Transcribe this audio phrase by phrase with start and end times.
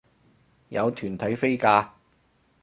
[0.69, 1.89] 有團體飛價